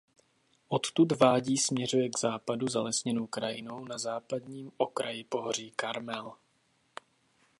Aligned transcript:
Odtud 0.67 1.11
vádí 1.11 1.57
směřuje 1.57 2.09
k 2.09 2.17
západu 2.19 2.67
zalesněnou 2.67 3.27
krajinou 3.27 3.85
na 3.85 3.97
západním 3.97 4.71
okraji 4.77 5.23
pohoří 5.23 5.71
Karmel. 5.75 6.33